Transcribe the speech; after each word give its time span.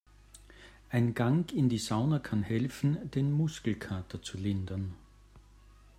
Ein 0.89 1.13
Gang 1.13 1.51
in 1.53 1.69
die 1.69 1.77
Sauna 1.77 2.17
kann 2.17 2.41
helfen, 2.41 3.11
den 3.11 3.31
Muskelkater 3.31 4.19
zu 4.23 4.35
lindern. 4.35 4.95